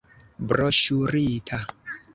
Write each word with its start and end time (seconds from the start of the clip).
Broŝurita. 0.53 1.63